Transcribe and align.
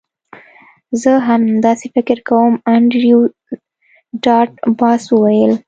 زه 1.01 1.11
هم 1.27 1.41
همداسې 1.49 1.85
فکر 1.95 2.17
کوم 2.29 2.51
انډریو 2.73 3.19
ډاټ 4.23 4.51
باس 4.79 5.03
وویل 5.11 5.53